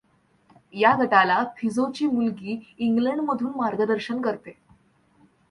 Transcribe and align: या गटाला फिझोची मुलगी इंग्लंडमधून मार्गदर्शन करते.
या 0.73 0.95
गटाला 0.99 1.43
फिझोची 1.57 2.07
मुलगी 2.07 2.75
इंग्लंडमधून 2.77 3.51
मार्गदर्शन 3.55 4.21
करते. 4.21 4.57